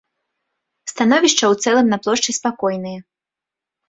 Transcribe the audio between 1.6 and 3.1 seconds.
цэлым на плошчы спакойнае.